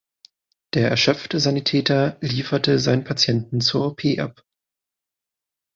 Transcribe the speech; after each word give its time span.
Der 0.73 0.89
erschöpfte 0.89 1.39
Sanitäter 1.39 2.17
lieferte 2.21 2.79
seinen 2.79 3.03
Patienten 3.03 3.61
zur 3.61 3.85
OP 3.85 3.99
ab. 4.17 4.43